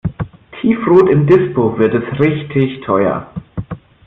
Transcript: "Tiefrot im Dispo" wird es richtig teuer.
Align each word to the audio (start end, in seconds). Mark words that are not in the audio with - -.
"Tiefrot 0.59 1.09
im 1.11 1.27
Dispo" 1.27 1.77
wird 1.77 1.93
es 1.93 2.19
richtig 2.19 2.81
teuer. 2.83 3.29